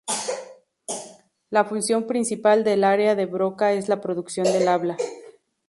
La 1.51 1.63
función 1.65 2.07
principal 2.07 2.63
del 2.63 2.83
área 2.83 3.13
de 3.13 3.27
Broca 3.27 3.73
es 3.73 3.87
la 3.87 4.01
producción 4.01 4.47
del 4.51 4.67
habla. 4.67 4.97